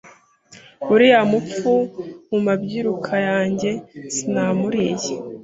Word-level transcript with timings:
uriya 0.93 1.21
mupfu 1.31 1.71
mu 2.29 2.39
mabyiruka 2.45 3.13
yanjye 3.27 3.69
sinamuriye 4.15 5.13